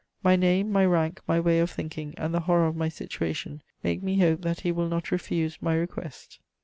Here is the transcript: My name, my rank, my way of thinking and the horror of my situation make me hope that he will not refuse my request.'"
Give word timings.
My 0.23 0.35
name, 0.35 0.71
my 0.71 0.83
rank, 0.83 1.21
my 1.27 1.39
way 1.39 1.59
of 1.59 1.69
thinking 1.69 2.15
and 2.17 2.33
the 2.33 2.39
horror 2.39 2.65
of 2.65 2.75
my 2.75 2.89
situation 2.89 3.61
make 3.83 4.01
me 4.01 4.17
hope 4.17 4.41
that 4.41 4.61
he 4.61 4.71
will 4.71 4.87
not 4.89 5.11
refuse 5.11 5.61
my 5.61 5.75
request.'" 5.75 6.39